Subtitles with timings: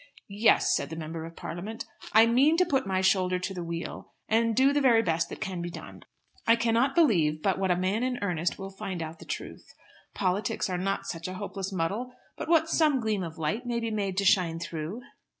[0.29, 4.13] "Yes," said the Member of Parliament, "I mean to put my shoulder to the wheel,
[4.27, 6.01] and do the very best that can be done.
[6.47, 9.75] I cannot believe but what a man in earnest will find out the truth.
[10.15, 13.91] Politics are not such a hopeless muddle but what some gleam of light may be
[13.91, 15.03] made to shine through."